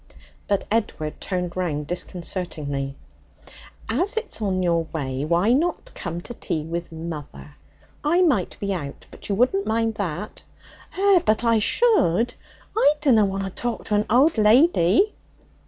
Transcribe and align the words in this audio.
But 0.47 0.65
Edward 0.71 1.21
turned 1.21 1.55
round 1.55 1.85
disconcertingly. 1.85 2.97
'As 3.87 4.17
it's 4.17 4.41
on 4.41 4.63
your 4.63 4.85
way, 4.85 5.23
why 5.25 5.53
not 5.53 5.93
come 5.93 6.21
to 6.21 6.33
tea 6.33 6.63
with 6.63 6.91
mother? 6.91 7.55
I 8.03 8.23
might 8.23 8.57
be 8.59 8.73
out, 8.73 9.05
but 9.11 9.29
you 9.29 9.35
wouldn't 9.35 9.67
mind 9.67 9.93
that?' 9.93 10.41
'Eh, 10.97 11.19
but 11.23 11.43
I 11.43 11.59
should! 11.59 12.33
I 12.75 12.93
dunna 12.99 13.25
want 13.27 13.43
to 13.43 13.51
talk 13.51 13.85
to 13.85 13.93
an 13.93 14.07
old 14.09 14.39
lady!' 14.39 15.13